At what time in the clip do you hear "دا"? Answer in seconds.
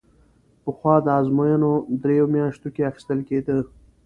1.05-1.11